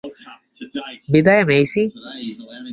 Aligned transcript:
বিদায়, 1.11 1.43
মেইসি! 1.49 1.83